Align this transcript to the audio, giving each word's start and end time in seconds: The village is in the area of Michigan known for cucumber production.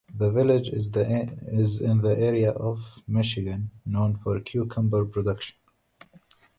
The 0.15 0.31
village 0.31 0.69
is 0.69 0.87
in 0.89 1.99
the 1.99 2.15
area 2.19 2.49
of 2.49 3.03
Michigan 3.07 3.69
known 3.85 4.15
for 4.15 4.39
cucumber 4.39 5.05
production. 5.05 5.57